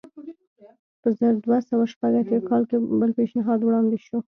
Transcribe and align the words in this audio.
په 1.01 1.09
زر 1.17 1.33
دوه 1.45 1.57
سوه 1.69 1.85
شپږ 1.93 2.13
اتیا 2.17 2.39
کال 2.49 2.61
بل 2.99 3.11
پېشنهاد 3.17 3.59
وړاندې 3.63 3.97
شو. 4.05 4.17